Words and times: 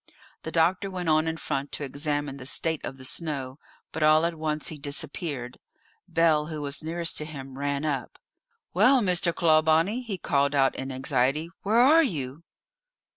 The 0.41 0.51
doctor 0.51 0.89
went 0.89 1.09
on 1.09 1.27
in 1.27 1.37
front 1.37 1.71
to 1.73 1.83
examine 1.83 2.37
the 2.37 2.45
state 2.47 2.83
of 2.83 2.97
the 2.97 3.05
snow, 3.05 3.59
but 3.91 4.01
all 4.01 4.25
at 4.25 4.33
once 4.33 4.69
he 4.69 4.79
disappeared. 4.79 5.59
Bell, 6.07 6.47
who 6.47 6.59
was 6.59 6.81
nearest 6.83 7.17
to 7.17 7.25
him, 7.25 7.59
ran 7.59 7.85
up. 7.85 8.17
"Well, 8.73 9.01
Mr. 9.01 9.31
Clawbonny," 9.31 10.01
he 10.01 10.17
called 10.17 10.55
out 10.55 10.73
in 10.73 10.91
anxiety, 10.91 11.51
"where 11.61 11.77
are 11.79 12.01
you?" 12.01 12.41